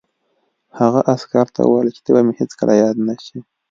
هغه 0.79 0.99
عسکر 1.13 1.45
ته 1.55 1.61
وویل 1.63 1.89
چې 1.95 2.01
ته 2.05 2.09
به 2.13 2.21
مې 2.25 2.33
هېڅکله 2.39 2.73
یاد 2.83 2.95
نه 3.07 3.15
شې 3.25 3.39